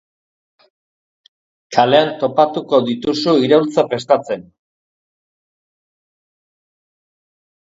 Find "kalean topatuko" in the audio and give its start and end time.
1.77-2.79